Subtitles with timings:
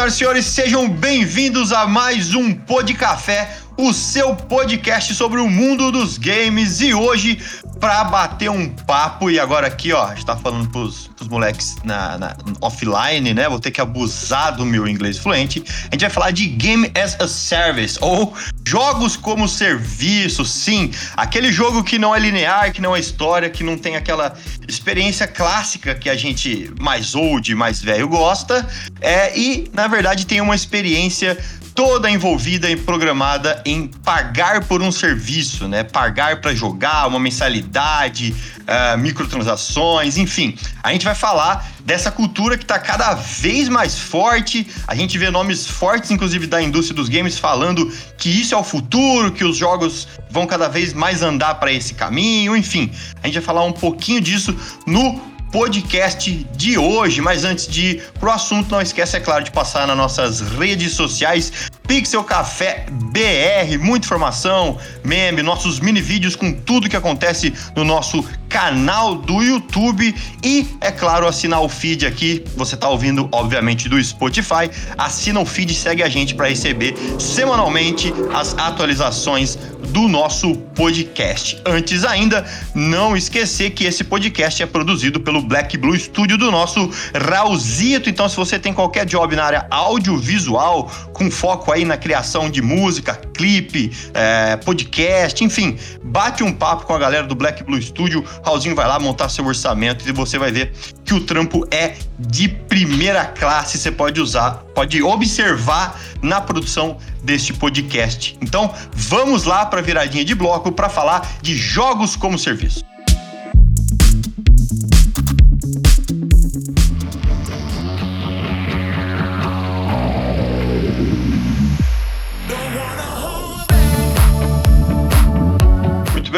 [0.00, 3.54] Senhoras e senhores, sejam bem-vindos a mais um Pod Café,
[3.86, 6.80] o seu podcast sobre o mundo dos games.
[6.80, 7.40] E hoje,
[7.78, 11.76] para bater um papo, e agora aqui, ó, a gente tá falando pros, pros moleques
[11.84, 13.48] na, na- offline, né?
[13.48, 15.62] Vou ter que abusar do meu inglês fluente.
[15.90, 18.34] A gente vai falar de Game as a Service, ou
[18.66, 20.90] jogos como serviço, sim.
[21.16, 24.34] Aquele jogo que não é linear, que não é história, que não tem aquela
[24.68, 28.66] experiência clássica que a gente mais old, mais velho gosta.
[29.00, 31.38] É, e, na verdade, tem uma experiência
[31.80, 35.82] toda envolvida e programada em pagar por um serviço, né?
[35.82, 38.34] Pagar para jogar, uma mensalidade,
[38.66, 40.54] ah, microtransações, enfim.
[40.82, 44.66] A gente vai falar dessa cultura que está cada vez mais forte.
[44.86, 48.62] A gente vê nomes fortes, inclusive da indústria dos games, falando que isso é o
[48.62, 52.92] futuro, que os jogos vão cada vez mais andar para esse caminho, enfim.
[53.22, 54.54] A gente vai falar um pouquinho disso
[54.86, 57.20] no podcast de hoje.
[57.20, 60.92] Mas antes de ir pro assunto, não esquece, é claro, de passar nas nossas redes
[60.92, 61.70] sociais.
[61.86, 68.24] Pixel Café BR, muita informação, meme, nossos mini vídeos com tudo que acontece no nosso
[68.48, 72.44] canal do YouTube e, é claro, assinar o feed aqui.
[72.56, 74.70] Você tá ouvindo, obviamente, do Spotify.
[74.98, 79.56] Assina o feed e segue a gente para receber semanalmente as atualizações
[79.88, 81.60] do nosso podcast.
[81.66, 82.44] Antes ainda,
[82.74, 88.08] não esquecer que esse podcast é produzido pelo Black Blue Studio do nosso Raulzito.
[88.08, 92.62] Então, se você tem qualquer job na área audiovisual, com foco aí na criação de
[92.62, 98.24] música, clipe, é, podcast, enfim, bate um papo com a galera do Black Blue Studio.
[98.44, 100.72] Raulzinho vai lá montar seu orçamento e você vai ver
[101.04, 103.78] que o trampo é de primeira classe.
[103.78, 108.36] Você pode usar, pode observar na produção deste podcast.
[108.40, 112.89] Então, vamos lá para a viradinha de bloco para falar de jogos como serviço.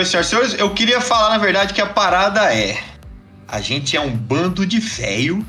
[0.09, 2.79] Senhoras e senhores, eu queria falar, na verdade, que a parada é.
[3.49, 5.45] A gente é um bando de velho.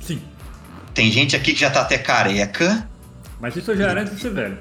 [0.00, 0.20] Sim,
[0.94, 2.86] Tem gente aqui que já tá até careca.
[3.40, 4.58] mas isso já era antes de ser velho.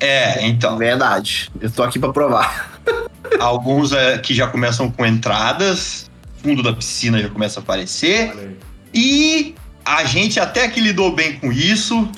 [0.00, 0.76] É, então.
[0.76, 1.50] Verdade.
[1.60, 2.80] Eu tô aqui pra provar.
[3.40, 6.10] Alguns é, que já começam com entradas,
[6.42, 8.30] fundo da piscina já começa a aparecer.
[8.30, 8.56] Aí.
[8.92, 9.54] E
[9.84, 12.08] a gente até que lidou bem com isso,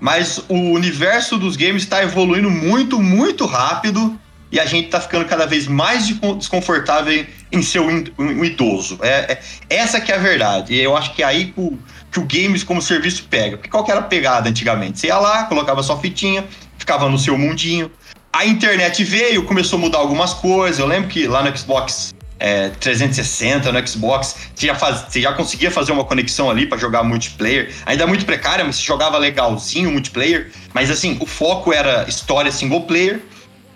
[0.00, 4.18] mas o universo dos games está evoluindo muito, muito rápido.
[4.52, 8.04] E a gente tá ficando cada vez mais de- desconfortável em ser um,
[8.44, 8.98] idoso.
[9.02, 10.76] É, é- essa que é a verdade.
[10.78, 11.78] Eu acho que é aí que o,
[12.12, 13.56] que o games como serviço pega.
[13.56, 15.00] Porque qual que era a pegada antigamente?
[15.00, 16.44] Você ia lá, colocava sua fitinha,
[16.78, 17.90] ficava no seu mundinho.
[18.32, 20.78] A internet veio, começou a mudar algumas coisas.
[20.78, 25.32] Eu lembro que lá no Xbox é, 360, no Xbox, você já, faz- você já
[25.32, 27.72] conseguia fazer uma conexão ali pra jogar multiplayer.
[27.86, 30.50] Ainda muito precária, mas você jogava legalzinho multiplayer.
[30.72, 33.20] Mas assim, o foco era história single player.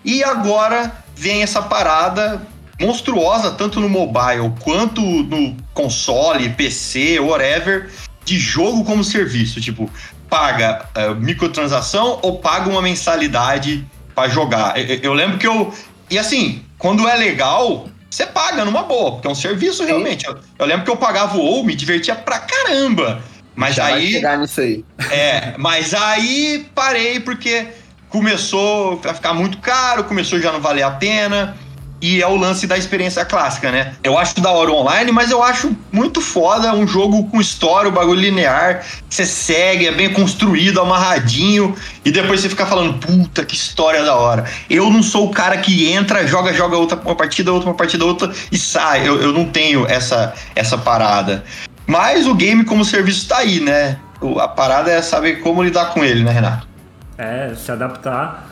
[0.09, 2.41] E agora vem essa parada
[2.81, 7.91] monstruosa, tanto no mobile quanto no console, PC, whatever,
[8.25, 9.61] de jogo como serviço.
[9.61, 9.91] Tipo,
[10.31, 14.79] paga eh, microtransação ou paga uma mensalidade pra jogar.
[14.79, 15.75] Eu, eu lembro que eu.
[16.09, 20.27] E assim, quando é legal, você paga numa boa, porque é um serviço realmente.
[20.27, 23.23] Eu, eu lembro que eu pagava o WoW, me divertia pra caramba.
[23.55, 24.13] Mas Já vai aí.
[24.13, 24.83] chegar nisso aí.
[25.11, 27.67] É, mas aí parei porque
[28.09, 31.57] começou a ficar muito caro, começou já não valer a pena.
[32.01, 33.95] E é o lance da experiência clássica, né?
[34.05, 37.93] Eu acho da hora online, mas eu acho muito foda um jogo com história, o
[37.93, 38.87] bagulho linear.
[39.11, 41.75] Você segue, é bem construído, amarradinho.
[42.05, 44.45] E depois você fica falando, puta, que história da hora.
[44.71, 48.05] Eu não sou o cara que entra, joga, joga outra uma partida, outra uma partida,
[48.05, 49.09] outra e sai.
[49.09, 51.45] Eu, eu não tenho essa, essa parada.
[51.85, 53.99] Mas o game como serviço tá aí, né?
[54.39, 56.68] A parada é saber como lidar com ele, né, Renato?
[57.19, 58.49] É, se adaptar.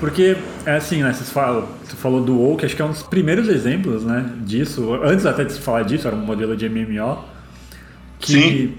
[0.00, 1.12] Porque, é assim, né?
[1.12, 4.32] Você falou, você falou do WoW, que acho que é um dos primeiros exemplos, né?
[4.40, 4.94] Disso.
[5.04, 7.24] Antes até de se falar disso, era um modelo de MMO.
[8.18, 8.74] Que Sim.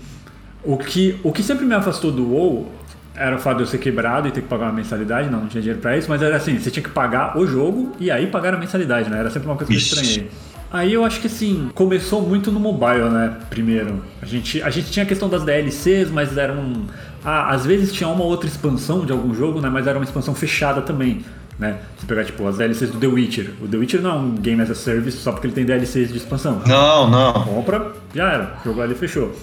[0.63, 2.69] O que, o que sempre me afastou do WoW
[3.15, 5.29] era o fato de eu ser quebrado e ter que pagar uma mensalidade.
[5.29, 7.95] Não, não tinha dinheiro pra isso, mas era assim: você tinha que pagar o jogo
[7.99, 9.19] e aí pagar a mensalidade, né?
[9.19, 10.29] Era sempre uma coisa que eu estranhei.
[10.71, 13.37] Aí eu acho que assim, começou muito no mobile, né?
[13.49, 14.03] Primeiro.
[14.21, 16.83] A gente, a gente tinha a questão das DLCs, mas eram.
[17.25, 19.69] Ah, às vezes tinha uma outra expansão de algum jogo, né?
[19.69, 21.25] Mas era uma expansão fechada também.
[21.57, 21.77] Né?
[21.97, 23.49] Se pegar tipo as DLCs do The Witcher.
[23.61, 26.09] O The Witcher não é um game as a service só porque ele tem DLCs
[26.09, 26.61] de expansão.
[26.65, 27.33] Não, não.
[27.43, 28.53] Compra, já era.
[28.63, 29.35] Jogou ali fechou.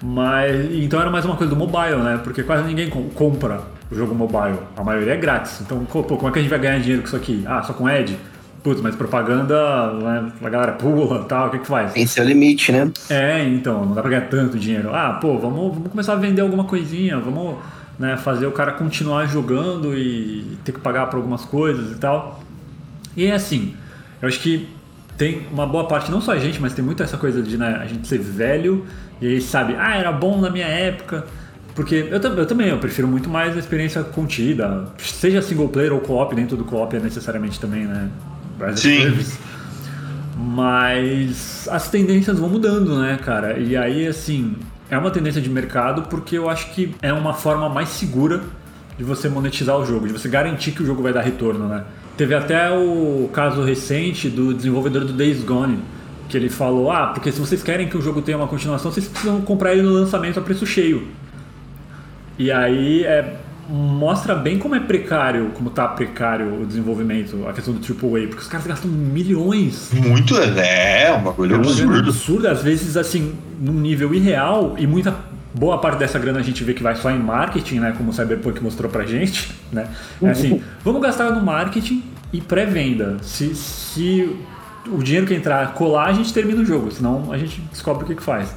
[0.00, 2.20] Mas então era mais uma coisa do mobile, né?
[2.24, 3.60] Porque quase ninguém com- compra
[3.90, 4.58] o jogo mobile.
[4.76, 5.60] A maioria é grátis.
[5.60, 7.44] Então, pô, como é que a gente vai ganhar dinheiro com isso aqui?
[7.46, 8.16] Ah, só com ad?
[8.62, 10.32] Putz, mas propaganda, né?
[10.40, 11.92] a galera pula tal, o que que faz?
[11.92, 12.92] Tem seu limite, né?
[13.10, 14.94] É, então, não dá pra ganhar tanto dinheiro.
[14.94, 17.56] Ah, pô, vamos, vamos começar a vender alguma coisinha, vamos
[17.98, 22.40] né, fazer o cara continuar jogando e ter que pagar por algumas coisas e tal.
[23.16, 23.74] E é assim,
[24.20, 24.68] eu acho que
[25.18, 27.78] tem uma boa parte, não só a gente, mas tem muito essa coisa de né,
[27.82, 28.86] a gente ser velho
[29.20, 31.24] e aí sabe, ah, era bom na minha época.
[31.74, 36.00] Porque eu, eu também, eu prefiro muito mais a experiência contida, seja single player ou
[36.00, 38.10] co-op, nem tudo co-op é necessariamente também, né?
[38.76, 39.02] Sim.
[39.02, 39.38] service.
[40.36, 43.58] Mas as tendências vão mudando, né, cara?
[43.58, 44.56] E aí, assim,
[44.90, 48.42] é uma tendência de mercado porque eu acho que é uma forma mais segura
[48.98, 51.84] de você monetizar o jogo, de você garantir que o jogo vai dar retorno, né?
[52.16, 55.78] Teve até o caso recente do desenvolvedor do Days Gone,
[56.28, 59.08] que ele falou: ah, porque se vocês querem que o jogo tenha uma continuação, vocês
[59.08, 61.08] precisam comprar ele no lançamento a preço cheio.
[62.38, 63.36] E aí é,
[63.68, 68.42] mostra bem como é precário, como tá precário o desenvolvimento, a questão do AAA, porque
[68.42, 70.36] os caras gastam milhões Muito.
[70.36, 71.98] É, um bagulho é absurdo.
[71.98, 75.14] absurda, às vezes assim, num nível irreal, e muita
[75.54, 77.94] boa parte dessa grana a gente vê que vai só em marketing, né?
[77.96, 79.88] Como o Cyberpunk mostrou pra gente, né?
[80.22, 83.18] É assim, vamos gastar no marketing e pré-venda.
[83.22, 84.36] Se, se
[84.86, 88.06] o dinheiro que entrar colar, a gente termina o jogo, senão a gente descobre o
[88.06, 88.54] que, que faz.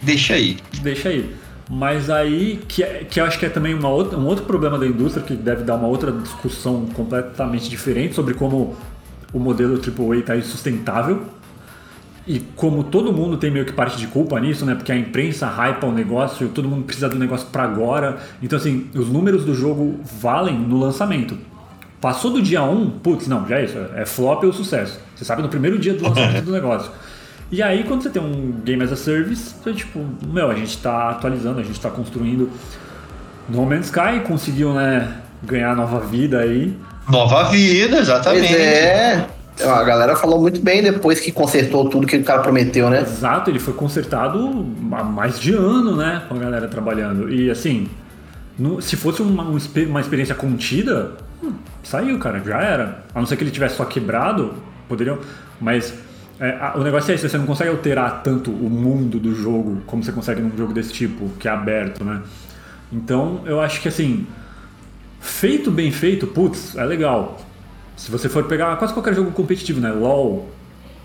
[0.00, 0.56] Deixa aí.
[0.80, 1.34] Deixa aí.
[1.68, 4.78] Mas aí, que, é- que eu acho que é também uma outra, um outro problema
[4.78, 8.74] da indústria, que deve dar uma outra discussão completamente diferente sobre como
[9.32, 11.22] o modelo AAA está insustentável.
[12.26, 14.74] E como todo mundo tem meio que parte de culpa nisso, né?
[14.74, 18.18] Porque a imprensa hypa o negócio, todo mundo precisa do negócio para agora.
[18.42, 21.38] Então, assim, os números do jogo valem no lançamento.
[22.00, 23.78] Passou do dia 1, putz, não, já é isso.
[23.94, 25.00] É flop ou sucesso.
[25.16, 26.90] Você sabe no primeiro dia do lançamento do negócio.
[27.50, 30.76] E aí, quando você tem um Game as a Service, você, tipo, meu, a gente
[30.78, 32.50] tá atualizando, a gente tá construindo.
[33.48, 36.76] No Man's Sky conseguiu, né, ganhar nova vida aí.
[37.08, 38.54] Nova vida, Pois exatamente.
[38.54, 39.26] é.
[39.64, 43.00] A galera falou muito bem depois que consertou tudo que o cara prometeu, né?
[43.00, 46.22] Exato, ele foi consertado há mais de ano, né?
[46.28, 47.32] Com a galera trabalhando.
[47.32, 47.88] E assim,
[48.58, 49.58] no- se fosse uma, um
[49.88, 51.12] uma experiência contida,
[51.42, 53.04] hum, saiu, cara, já era.
[53.12, 54.54] A não ser que ele tivesse só quebrado,
[54.88, 55.18] poderiam.
[55.60, 55.92] Mas
[56.40, 60.02] é, o negócio é esse, você não consegue alterar tanto o mundo do jogo como
[60.02, 62.22] você consegue num jogo desse tipo, que é aberto, né?
[62.92, 64.26] Então eu acho que assim,
[65.20, 67.40] feito bem feito, putz, é legal.
[67.96, 69.90] Se você for pegar quase qualquer jogo competitivo, né?
[69.90, 70.48] LOL,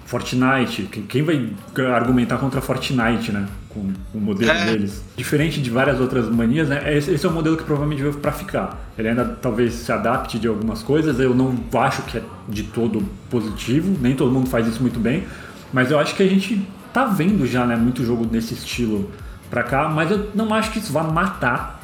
[0.05, 1.49] Fortnite, quem- vai
[1.93, 3.47] argumentar contra Fortnite, né?
[3.69, 4.65] Com o modelo É.
[4.65, 5.03] deles.
[5.17, 6.95] Diferente de várias outras manias, né?
[6.95, 8.77] Esse, é um modelo que provavelmente veio pra ficar.
[8.97, 13.01] Ele ainda talvez se adapte de algumas coisas, eu não acho que é de todo
[13.29, 15.23] positivo, nem todo mundo faz isso muito bem,
[15.71, 16.61] mas eu acho que a gente
[16.93, 17.75] tá vendo já, né?
[17.75, 19.09] Muito jogo desse estilo
[19.49, 21.81] pra cá, mas eu não acho que isso vá matar,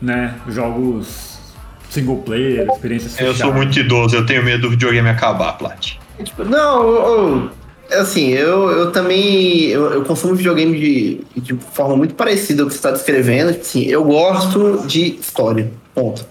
[0.00, 0.34] né?
[0.48, 1.34] Jogos
[1.90, 3.56] single player, experiências Eu sou fechadas.
[3.56, 5.94] muito idoso, eu tenho medo do videogame acabar, Plat.
[6.22, 7.50] Tipo, não, eu-
[7.90, 12.68] eu- assim, eu, eu também eu, eu consumo videogame de, de forma muito parecida ao
[12.68, 13.52] que você está descrevendo.
[13.52, 15.70] Tipo assim, eu gosto de história.
[15.94, 16.24] Ponto.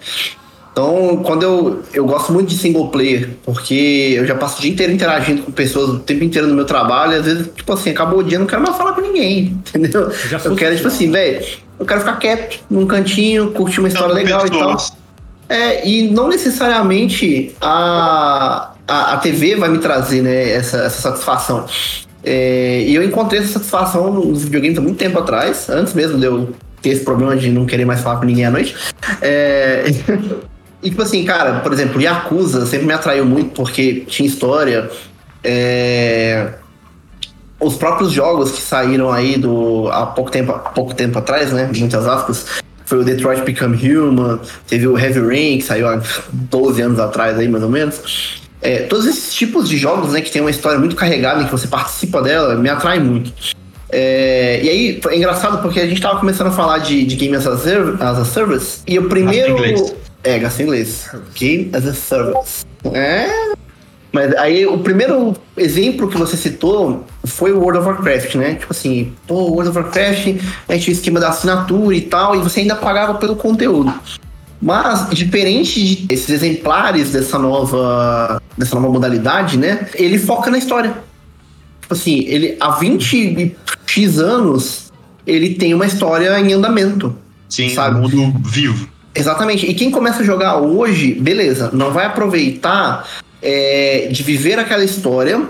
[0.71, 4.71] Então, quando eu, eu gosto muito de single player, porque eu já passo o dia
[4.71, 7.91] inteiro interagindo com pessoas o tempo inteiro no meu trabalho, e às vezes, tipo assim,
[7.91, 10.11] acabou o dia, eu não quero mais falar com ninguém, entendeu?
[10.27, 10.91] Já Eu quero, tipo social.
[10.91, 11.45] assim, velho,
[11.79, 14.75] eu quero ficar quieto, num cantinho, curtir uma história legal e tal.
[15.47, 21.65] É, e não necessariamente a, a, a TV vai me trazer né, essa, essa satisfação.
[22.23, 26.25] É, e eu encontrei essa satisfação nos videogames há muito tempo atrás, antes mesmo de
[26.25, 28.75] eu ter esse problema de não querer mais falar com ninguém à noite.
[29.21, 29.85] É,
[30.81, 34.89] e tipo assim, cara, por exemplo, Yakuza sempre me atraiu muito porque tinha história.
[35.43, 36.53] é,
[37.59, 41.69] os próprios jogos que saíram aí do, há pouco tempo, há pouco tempo atrás, né?
[41.75, 42.45] Muitas aspas.
[42.85, 45.99] Foi o Detroit Become Human, teve o Heavy Rain, que saiu há
[46.31, 48.44] 12 anos atrás aí, mais ou menos.
[48.65, 51.51] É, todos esses tipos de jogos, né, que tem uma história muito carregada e que
[51.51, 53.31] você participa dela, me atrai muito.
[53.89, 57.35] É, e aí, é engraçado porque a gente tava começando a falar de, de Game
[57.35, 59.55] as a, Serv- as a Service, e o primeiro...
[59.55, 59.95] Gasta.
[60.23, 61.07] É, gasta em inglês.
[61.35, 62.65] Game as a Service.
[62.91, 63.53] É,
[64.11, 68.55] mas aí o primeiro exemplo que você citou foi o World of Warcraft, né?
[68.55, 70.27] Tipo assim, pô, World of Warcraft,
[70.67, 73.93] a gente tinha o esquema da assinatura e tal, e você ainda pagava pelo conteúdo.
[74.61, 79.87] Mas, diferente de esses exemplares dessa nova, dessa nova modalidade, né?
[79.95, 80.95] Ele foca na história.
[81.81, 84.91] Tipo assim, ele há 20 X anos,
[85.25, 87.15] ele tem uma história em andamento.
[87.49, 87.97] Sim, Sabe?
[87.97, 88.87] um mundo vivo.
[89.13, 89.65] Exatamente.
[89.65, 93.07] E quem começa a jogar hoje, beleza, não vai aproveitar
[93.41, 95.41] é, de viver aquela história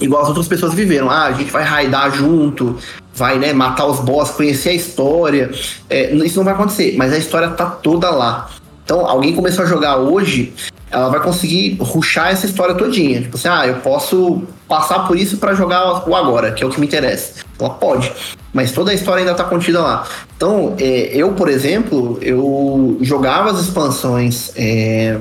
[0.00, 1.10] igual as outras pessoas viveram.
[1.10, 2.78] Ah, a gente vai raidar junto,
[3.14, 5.50] vai né, matar os boss, conhecer a história.
[5.88, 8.48] É, isso não vai acontecer, mas a história tá toda lá.
[8.84, 10.52] Então, alguém começou a jogar hoje,
[10.90, 13.22] ela vai conseguir ruxar essa história todinha.
[13.22, 16.70] Tipo assim, ah, eu posso passar por isso para jogar o agora, que é o
[16.70, 17.44] que me interessa.
[17.58, 18.12] Ela pode,
[18.52, 20.06] mas toda a história ainda tá contida lá.
[20.36, 25.18] Então, é, eu, por exemplo, eu jogava as expansões é,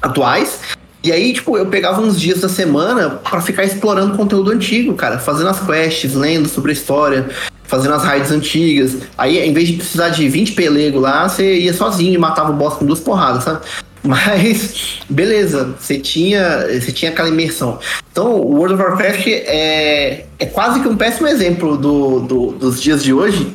[0.00, 0.60] atuais
[1.02, 5.18] e aí, tipo, eu pegava uns dias da semana para ficar explorando conteúdo antigo, cara,
[5.18, 7.28] fazendo as quests, lendo sobre a história,
[7.64, 8.96] fazendo as raids antigas.
[9.16, 12.54] Aí, em vez de precisar de 20 pelego lá, você ia sozinho e matava o
[12.54, 13.60] boss com duas porradas, sabe?
[14.02, 17.78] Mas, beleza, você tinha, você tinha aquela imersão.
[18.10, 22.80] Então, o World of Warcraft é, é quase que um péssimo exemplo do, do, dos
[22.80, 23.54] dias de hoje,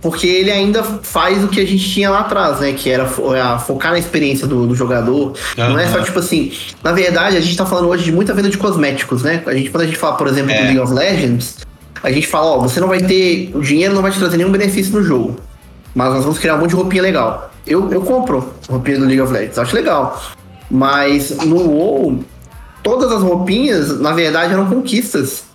[0.00, 2.72] porque ele ainda faz o que a gente tinha lá atrás, né?
[2.72, 5.34] Que era a focar na experiência do, do jogador.
[5.56, 6.52] Não é só tipo assim.
[6.82, 9.42] Na verdade, a gente tá falando hoje de muita venda de cosméticos, né?
[9.46, 10.58] A gente, quando a gente fala, por exemplo, É.
[10.58, 11.56] do League of Legends,
[12.02, 13.50] a gente fala, ó, você não vai ter.
[13.54, 15.36] O dinheiro não vai te trazer nenhum benefício no jogo.
[15.94, 17.50] Mas nós vamos criar um monte de roupinha legal.
[17.66, 20.22] Eu, eu compro roupinha do League of Legends, acho legal.
[20.70, 22.24] Mas no WoW,
[22.84, 25.47] todas as roupinhas, na verdade, eram conquistas.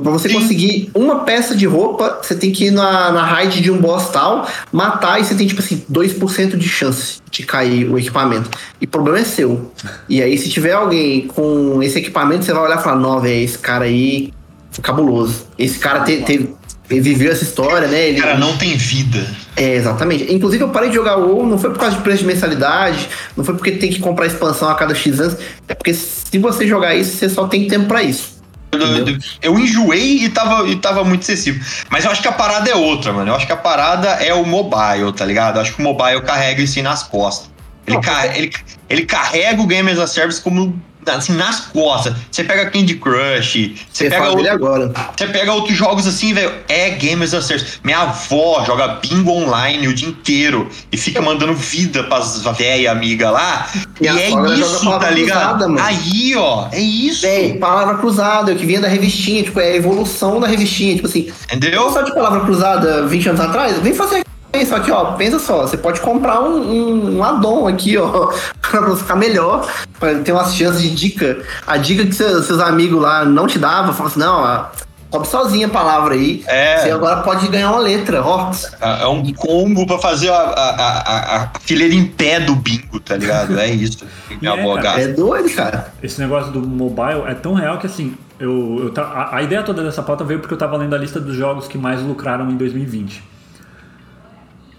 [0.00, 0.34] Pra você Sim.
[0.40, 4.08] conseguir uma peça de roupa, você tem que ir na, na raid de um boss
[4.10, 8.50] tal, matar e você tem, tipo assim, 2% de chance de cair o equipamento.
[8.80, 9.70] E o problema é seu.
[10.08, 13.44] E aí, se tiver alguém com esse equipamento, você vai olhar e falar: Não, velho,
[13.44, 14.32] esse cara aí
[14.70, 15.46] foi cabuloso.
[15.58, 16.50] Esse cara te- teve-
[16.90, 18.08] ele viveu essa história, né?
[18.10, 19.26] Ele, Cara, não tem vida.
[19.56, 20.30] é, exatamente.
[20.32, 23.08] Inclusive, eu parei de jogar o WoW, não foi por causa de preço de mensalidade,
[23.34, 25.36] não foi porque tem que comprar expansão a cada X anos,
[25.66, 28.33] é porque se você jogar isso, você só tem tempo pra isso.
[28.82, 29.18] Eu, Entendeu?
[29.42, 31.64] eu enjoei e tava, e tava muito excessivo.
[31.90, 33.30] Mas eu acho que a parada é outra, mano.
[33.30, 35.56] Eu acho que a parada é o mobile, tá ligado?
[35.56, 37.50] Eu acho que o mobile carrega isso aí nas costas.
[37.86, 38.50] Ele, Não, ca- ele,
[38.88, 40.80] ele carrega o Game as a Service como
[41.12, 42.14] assim, nas costas.
[42.30, 44.92] Você pega Candy Crush, você Você pega outro, agora.
[45.16, 47.78] Você pega outros jogos assim, velho, é Game as a Service.
[47.82, 53.30] Minha avó joga bingo online o dia inteiro e fica mandando vida pras velha amiga
[53.30, 53.68] lá.
[54.00, 55.58] E, é isso, tá ligado?
[55.58, 55.80] cruzada, mano.
[55.82, 57.22] Aí, ó, é isso.
[57.22, 61.32] Véi, palavra cruzada, que vinha da revistinha, tipo, é a evolução da revistinha, tipo assim,
[61.52, 61.90] Entendeu?
[61.90, 64.24] só de palavra cruzada 20 anos atrás, vem fazer
[64.60, 68.32] isso aqui, ó, pensa só, você pode comprar um, um, um addon aqui, ó,
[68.70, 69.66] pra você ficar melhor,
[69.98, 71.42] pra ter umas chances de dica.
[71.66, 74.66] A dica que seus, seus amigos lá não te davam, fala assim, não, ó,
[75.10, 76.78] sobe sozinha a palavra aí, É.
[76.78, 78.50] você agora pode ganhar uma letra, ó.
[78.80, 82.98] É é um combo pra fazer a, a, a, a fileira em pé do bingo,
[82.98, 83.58] tá ligado?
[83.58, 84.04] É isso
[84.42, 85.92] é, avó cara, É doido, cara.
[86.02, 89.84] Esse negócio do mobile é tão real que assim, eu, eu a, a ideia toda
[89.84, 92.56] dessa pauta veio porque eu tava lendo a lista dos jogos que mais lucraram em
[92.56, 93.22] 2020.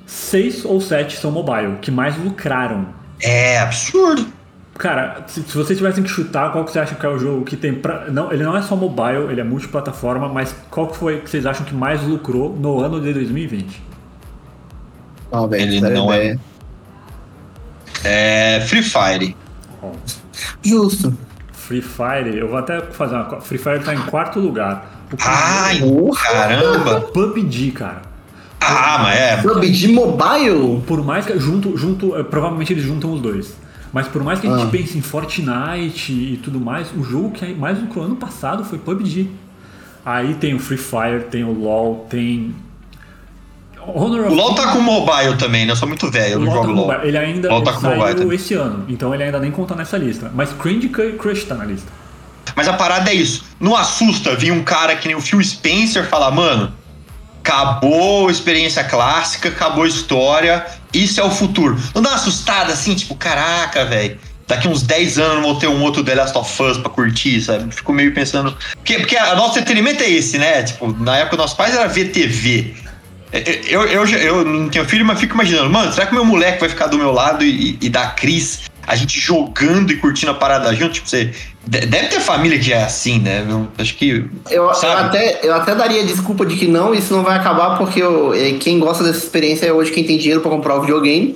[0.05, 2.87] Seis ou sete são mobile, que mais lucraram.
[3.21, 4.25] É absurdo.
[4.77, 7.45] Cara, se, se vocês tivessem que chutar, qual que você acha que é o jogo
[7.45, 8.09] que tem pra.
[8.11, 11.45] Não, ele não é só mobile, ele é multiplataforma, mas qual que foi que vocês
[11.45, 13.81] acham que mais lucrou no ano de 2020?
[15.31, 16.37] Ó, velho, Ele não é-.
[18.03, 19.35] É Free Fire.
[19.81, 19.91] Ó,
[20.61, 21.17] Justo.
[21.53, 23.41] Free Fire, eu vou até fazer uma.
[23.41, 24.85] Free Fire tá em quarto lugar.
[25.11, 26.31] O Ai, Porra.
[26.31, 27.01] caramba.
[27.01, 28.01] PUBG, cara.
[28.67, 29.37] Ah, mas é.
[29.41, 30.81] Clube de mobile?
[30.87, 31.37] Por mais que.
[31.39, 33.55] Junto, junto, eh, provavelmente eles juntam os dois.
[33.93, 34.69] Mas por mais que a gente Ah.
[34.69, 39.29] pense em Fortnite e tudo mais, o jogo que mais lucrou ano passado foi PUBG.
[40.05, 42.53] Aí tem o Free Fire, tem o LoL, tem.
[43.87, 45.71] Honor O of LoL tá com mobile também, né?
[45.71, 46.87] Eu sou muito velho, eu O não LoL tá jogo com LoL.
[46.93, 47.07] mobile.
[47.07, 48.35] Ele ainda LoL tá com mobile saiu também.
[48.35, 50.31] esse ano, então ele ainda nem conta nessa lista.
[50.33, 51.91] Mas Candy Crush tá na lista.
[52.55, 53.45] Mas a parada é isso.
[53.59, 56.71] Não assusta vir um cara que nem o Phil Spencer falar, mano,
[57.45, 61.79] acabou experiência clássica, acabou história, isso é o futuro.
[61.93, 64.17] Não dá uma assustada assim, tipo, caraca, velho.
[64.47, 67.73] Daqui uns 10 anos vou ter um outro The Last of Us pra curtir, sabe?
[67.73, 68.55] Fico meio pensando.
[68.75, 70.63] Porque, porque a nosso entretenimento é esse, né?
[70.63, 72.75] Tipo, na época nossos pais era VTV.
[73.67, 76.59] Eu, eu, eu, eu não tenho filho, mas fico imaginando, mano, será que meu moleque
[76.59, 80.35] vai ficar do meu lado e, e da Cris, a gente jogando e curtindo a
[80.35, 80.93] parada junto?
[80.93, 81.33] Tipo, você.
[81.67, 83.45] De- Deve ter família que é assim, né?
[83.49, 84.25] Eu acho que.
[84.49, 88.01] Eu, eu até, eu até daria desculpa de que não, isso não vai acabar, porque
[88.01, 91.35] eu- é, quem gosta dessa experiência é hoje quem tem dinheiro pra comprar o videogame,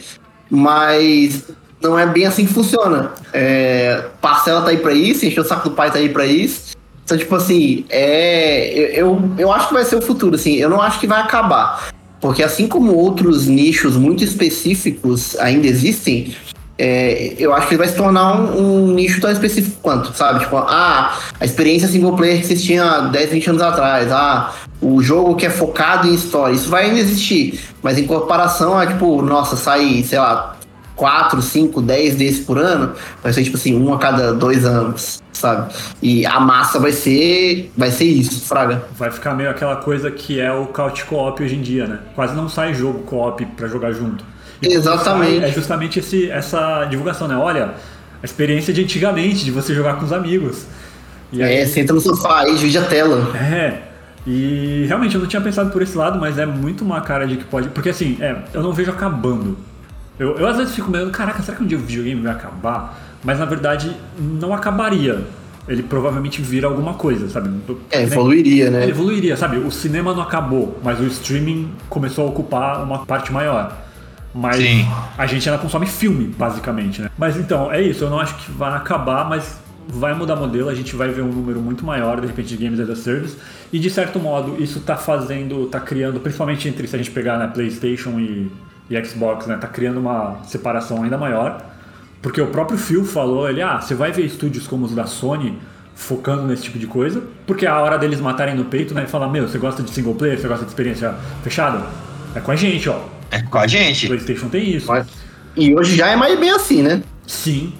[0.49, 1.43] mas
[1.81, 3.11] não é bem assim que funciona.
[3.33, 6.75] É, parcela tá aí pra isso, encher o saco do pai tá aí pra isso.
[7.05, 10.79] Então, tipo assim, é, eu, eu acho que vai ser o futuro, assim, eu não
[10.81, 11.89] acho que vai acabar.
[12.21, 16.35] Porque assim como outros nichos muito específicos ainda existem,
[16.81, 20.39] é, eu acho que ele vai se tornar um, um, nicho tão específico quanto, sabe?
[20.39, 24.53] Tipo, ah, a experiência single player que vocês tinham há 10, 20 anos atrás, ah,
[24.81, 28.87] o jogo que é focado em história, isso vai ainda existir, mas em comparação a,
[28.87, 30.55] tipo, nossa, sai, sei lá,
[30.95, 35.21] 4, 5, 10 desses por ano, vai ser tipo assim, um a cada dois anos,
[35.33, 35.73] sabe?
[36.01, 38.83] E a massa vai ser vai ser isso, fraga.
[38.97, 41.99] Vai ficar meio aquela coisa que é o couch co-op hoje em dia, né?
[42.15, 44.23] Quase não sai jogo co-op para jogar junto.
[44.61, 45.43] E Exatamente.
[45.43, 47.35] é justamente esse, essa divulgação, né?
[47.35, 47.73] Olha,
[48.21, 50.65] a experiência de antigamente, de você jogar com os amigos.
[51.31, 53.35] E aí, é, senta no sofá aí, divide a tela.
[53.37, 53.81] É,
[54.27, 57.37] e realmente eu não tinha pensado por esse lado, mas é muito uma cara de
[57.37, 57.69] que pode.
[57.69, 59.57] Porque assim, é, eu não vejo acabando
[60.19, 62.99] eu, eu às vezes fico meio, caraca, será que um dia o videogame vai acabar?
[63.23, 65.21] Mas na verdade não acabaria.
[65.65, 67.49] Ele provavelmente vira alguma coisa, sabe?
[67.91, 68.83] É, evoluiria, né?
[68.83, 69.57] Ele evoluiria, sabe?
[69.57, 73.77] O cinema não acabou, mas o streaming começou a ocupar uma parte maior.
[74.33, 74.87] Mas Sim.
[75.17, 77.09] a gente ainda consome filme, basicamente, né?
[77.17, 78.03] Mas então, é isso.
[78.03, 80.69] Eu não acho que vai acabar, mas vai mudar modelo.
[80.69, 83.37] A gente vai ver um número muito maior, de repente, de games as a service.
[83.73, 87.37] E de certo modo, isso tá fazendo, tá criando, principalmente entre se a gente pegar
[87.37, 88.51] na né, PlayStation e
[88.89, 91.61] e Xbox, né, tá criando uma separação ainda maior,
[92.21, 95.57] porque o próprio Phil falou, ele, ah, você vai ver estúdios como os da Sony
[95.93, 99.07] focando nesse tipo de coisa, porque é a hora deles matarem no peito, né, e
[99.07, 101.85] falar, meu, você gosta de single player, você gosta de experiência fechada?
[102.33, 102.99] É com a gente, ó.
[103.31, 104.07] É com a gente.
[104.07, 104.91] PlayStation tem isso.
[105.55, 107.01] E hoje já é mais bem assim, né?
[107.27, 107.73] Sim,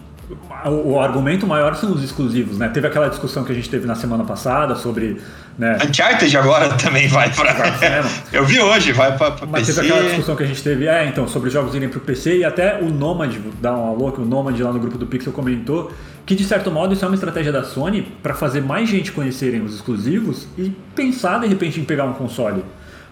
[0.66, 2.68] o, o, argumento maior são os exclusivos, né?
[2.70, 5.20] Teve aquela discussão que a gente teve na semana passada sobre.
[5.58, 5.78] Né?
[5.88, 7.56] Uncharted agora também vai para.
[8.32, 9.48] Eu vi hoje, vai para PC.
[9.50, 12.02] Mas teve aquela discussão que a gente teve, é, então, sobre jogos irem para o
[12.02, 15.08] PC e até o Nomad, dá um alô, que o Nomad lá no grupo do
[15.08, 15.92] Pixel comentou
[16.30, 19.64] que de certo modo isso é uma estratégia da Sony para fazer mais gente conhecerem
[19.64, 22.64] os exclusivos e pensar de repente em pegar um console.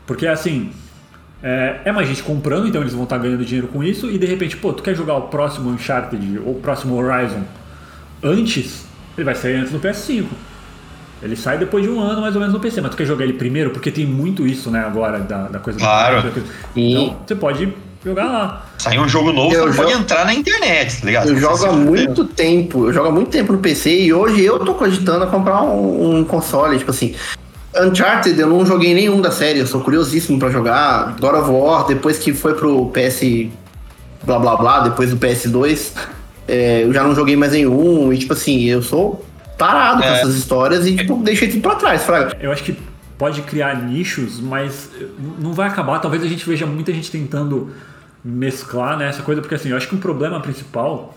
[0.06, 0.72] Porque assim,
[1.42, 4.10] é, é, mais gente comprando, então eles vão estar ganhando dinheiro com isso.
[4.10, 7.44] E de repente, pô, tu quer jogar o próximo Uncharted ou o próximo Horizon
[8.24, 8.86] antes?
[9.16, 10.26] Ele vai sair antes do PS5.
[11.22, 13.24] Ele sai depois de um ano mais ou menos no PC, mas tu quer jogar
[13.24, 13.72] ele primeiro?
[13.72, 16.22] Porque tem muito isso, né, agora, da, da coisa Claro.
[16.22, 16.42] Da
[16.76, 17.74] Então você pode
[18.06, 18.66] jogar lá.
[18.78, 19.90] Sai um jogo novo, eu você jogo...
[19.90, 21.30] pode entrar na internet, tá ligado?
[21.30, 24.60] Eu jogo há muito tempo, eu jogo há muito tempo no PC e hoje eu
[24.60, 27.16] tô cogitando a comprar um, um console, tipo assim.
[27.76, 31.16] Uncharted eu não joguei nenhum da série, eu sou curiosíssimo para jogar.
[31.20, 33.50] God of War, depois que foi pro PS
[34.24, 35.94] blá blá blá, depois do PS2,
[36.48, 38.12] é, eu já não joguei mais nenhum.
[38.12, 39.26] E tipo assim, eu sou
[39.58, 40.08] parado é.
[40.08, 42.38] com essas histórias e tipo, deixei tudo pra trás, fraga.
[42.40, 42.78] Eu acho que
[43.18, 44.90] pode criar nichos, mas
[45.40, 46.00] não vai acabar.
[46.00, 47.72] Talvez a gente veja muita gente tentando
[48.24, 51.17] mesclar né, essa coisa, porque assim, eu acho que o problema principal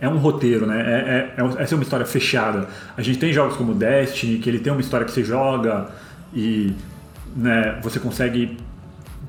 [0.00, 0.80] é um roteiro, né?
[0.80, 2.68] É, é, é, essa é uma história fechada.
[2.96, 5.88] A gente tem jogos como Destiny, que ele tem uma história que você joga
[6.34, 6.72] e
[7.36, 8.56] né, você consegue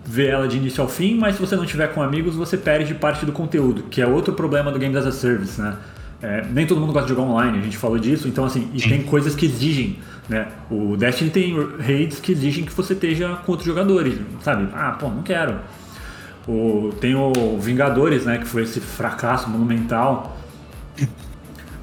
[0.06, 2.94] ver ela de início ao fim, mas se você não tiver com amigos, você perde
[2.94, 5.76] parte do conteúdo, que é outro problema do Games as a Service, né?
[6.22, 8.82] É, nem todo mundo gosta de jogar online, a gente falou disso, então assim, e
[8.82, 9.98] tem coisas que exigem,
[10.30, 10.48] né?
[10.70, 14.68] O Destiny tem raids que exigem que você esteja com outros jogadores, sabe?
[14.74, 15.60] Ah, pô, não quero.
[16.48, 20.38] O, tem o Vingadores, né, que foi esse fracasso monumental,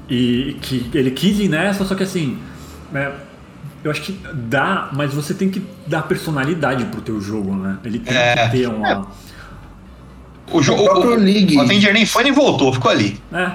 [0.09, 2.37] e que ele quis ir nessa, só que assim,
[2.91, 3.13] né,
[3.83, 7.77] eu acho que dá, mas você tem que dar personalidade pro teu jogo, né?
[7.83, 8.35] Ele tem é.
[8.35, 8.89] que ter uma.
[8.89, 9.01] É.
[10.51, 11.55] O, jogo, o próprio o, League.
[11.55, 13.19] O Avenger nem foi nem voltou, ficou ali.
[13.31, 13.51] É.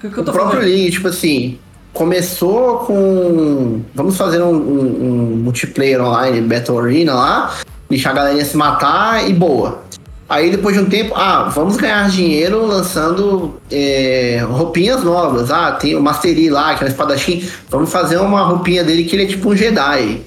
[0.00, 0.64] Que que o próprio falando?
[0.64, 1.58] League, tipo assim,
[1.92, 3.82] começou com.
[3.94, 7.58] Vamos fazer um, um, um multiplayer online, Battle Arena lá,
[7.88, 9.84] deixar a galera se matar e boa.
[10.30, 15.50] Aí depois de um tempo, ah, vamos ganhar dinheiro lançando é, roupinhas novas.
[15.50, 17.50] Ah, tem o Mastery lá, que é um espadachim.
[17.68, 20.20] Vamos fazer uma roupinha dele que ele é tipo um Jedi.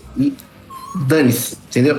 [1.07, 1.97] Dane-se, entendeu?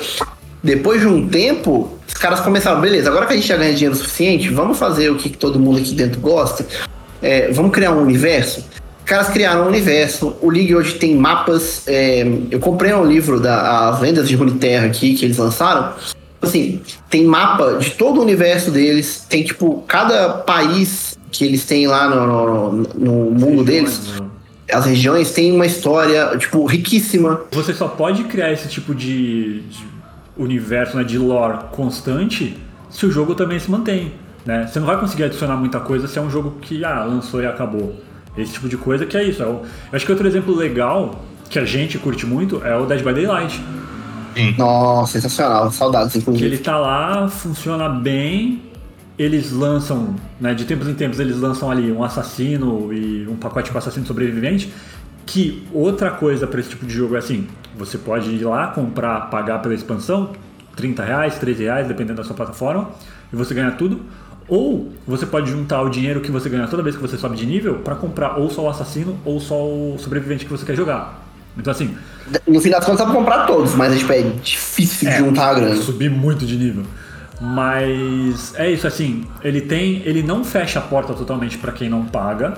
[0.62, 3.94] Depois de um tempo, os caras começaram, beleza, agora que a gente já ganha dinheiro
[3.96, 6.66] suficiente, vamos fazer o que todo mundo aqui dentro gosta.
[7.22, 8.60] É, vamos criar um universo.
[8.98, 10.36] Os caras criaram um universo.
[10.42, 11.84] O League hoje tem mapas.
[11.86, 15.94] É, eu comprei um livro da As Lendas de Runeterra aqui que eles lançaram
[16.44, 16.80] assim,
[17.10, 22.08] tem mapa de todo o universo deles, tem tipo, cada país que eles têm lá
[22.08, 24.20] no, no, no mundo deles.
[24.20, 24.26] Né?
[24.72, 27.42] As regiões têm uma história, tipo, riquíssima.
[27.52, 29.84] Você só pode criar esse tipo de, de
[30.36, 32.56] universo, né, de lore constante
[32.90, 34.12] se o jogo também se mantém.
[34.44, 34.66] Né?
[34.66, 37.46] Você não vai conseguir adicionar muita coisa se é um jogo que ah, lançou e
[37.46, 37.94] acabou.
[38.36, 39.42] Esse tipo de coisa que é isso.
[39.42, 43.02] É eu acho que outro exemplo legal que a gente curte muito é o Dead
[43.02, 43.62] by Daylight.
[44.34, 44.54] Sim.
[44.58, 45.70] Nossa, sensacional.
[45.70, 46.48] Saudades, inclusive.
[46.48, 48.62] Que ele tá lá, funciona bem.
[49.16, 53.70] Eles lançam, né, de tempos em tempos, eles lançam ali um assassino e um pacote
[53.70, 54.72] com assassino sobrevivente.
[55.24, 57.46] Que outra coisa para esse tipo de jogo é assim:
[57.78, 60.32] você pode ir lá, comprar, pagar pela expansão,
[60.76, 62.90] 30 reais, 13 reais, dependendo da sua plataforma,
[63.32, 64.00] e você ganha tudo.
[64.46, 67.46] Ou você pode juntar o dinheiro que você ganha toda vez que você sobe de
[67.46, 71.23] nível para comprar ou só o assassino ou só o sobrevivente que você quer jogar.
[71.56, 71.96] Então assim.
[72.46, 75.54] No final das contas dá pra comprar todos, mas tipo, é difícil é, juntar a
[75.54, 75.76] grana.
[75.76, 76.84] Subir muito de nível.
[77.40, 82.04] Mas é isso assim, ele tem, ele não fecha a porta totalmente para quem não
[82.04, 82.56] paga.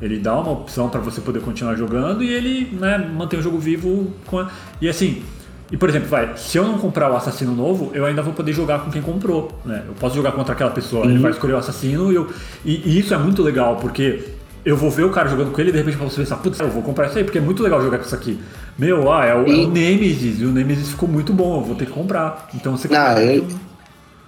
[0.00, 3.58] Ele dá uma opção para você poder continuar jogando e ele, né, mantém o jogo
[3.58, 4.48] vivo com a...
[4.80, 5.24] e assim,
[5.70, 8.52] e por exemplo, vai, se eu não comprar o assassino novo, eu ainda vou poder
[8.52, 9.82] jogar com quem comprou, né?
[9.86, 11.10] Eu posso jogar contra aquela pessoa, uhum.
[11.10, 12.30] ele vai escolher o assassino e, eu,
[12.64, 14.24] e, e, isso é muito legal, porque
[14.64, 16.58] eu vou ver o cara jogando com ele e de repente eu posso pensar, putz,
[16.60, 18.38] eu vou comprar isso aí, porque é muito legal jogar com isso aqui.
[18.78, 19.64] Meu, ah, é o, e...
[19.64, 22.48] é o Nemesis, e o Nemesis ficou muito bom, eu vou ter que comprar.
[22.54, 23.46] Então você ah, eu,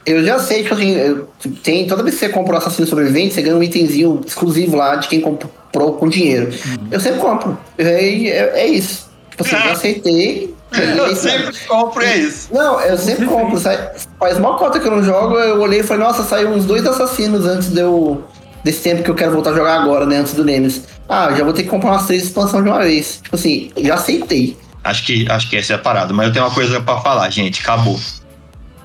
[0.07, 1.29] eu já sei, tipo assim, eu,
[1.63, 4.97] tem, toda vez que você compra o assassino sobrevivente, você ganha um itemzinho exclusivo lá
[4.97, 6.47] de quem comprou com dinheiro.
[6.47, 6.89] Uhum.
[6.91, 7.59] Eu sempre compro.
[7.77, 9.11] É, é, é isso.
[9.31, 10.55] Tipo assim, eu já aceitei
[10.97, 12.49] eu sempre compro, é isso.
[12.53, 13.59] Não, eu sempre compro.
[13.59, 16.65] Sai, faz uma cota que eu não jogo, eu olhei e falei, nossa, saiu uns
[16.65, 18.23] dois assassinos antes de eu,
[18.65, 20.17] desse tempo que eu quero voltar a jogar agora, né?
[20.17, 20.85] Antes do Nemesis.
[21.09, 23.21] Ah, já vou ter que comprar umas três expansões de uma vez.
[23.23, 24.57] Tipo assim, já aceitei.
[24.83, 26.13] Acho que, acho que essa é a parada.
[26.13, 27.61] Mas eu tenho uma coisa pra falar, gente.
[27.61, 27.99] Acabou.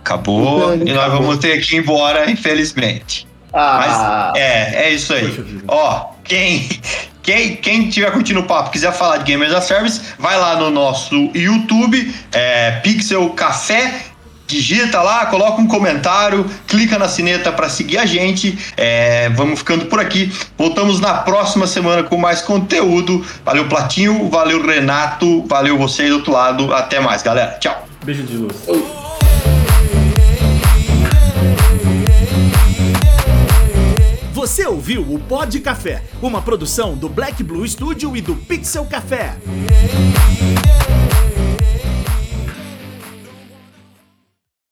[0.01, 3.27] Acabou e nós vamos ter que ir embora, infelizmente.
[3.53, 4.33] Ah.
[4.33, 5.61] Mas é, é isso aí.
[5.67, 6.67] Ó, quem,
[7.23, 10.69] quem, quem tiver curtindo o papo, quiser falar de Gamers as Service, vai lá no
[10.69, 14.01] nosso YouTube, é, Pixel Café,
[14.47, 18.57] digita lá, coloca um comentário, clica na sineta para seguir a gente.
[18.77, 20.31] É, vamos ficando por aqui.
[20.57, 23.25] Voltamos na próxima semana com mais conteúdo.
[23.43, 26.73] Valeu, Platinho, valeu, Renato, valeu você do outro lado.
[26.73, 27.57] Até mais, galera.
[27.59, 27.87] Tchau.
[28.03, 28.55] Beijo de luz.
[34.31, 39.35] Você ouviu o Pod Café, uma produção do Black Blue Studio e do Pixel Café.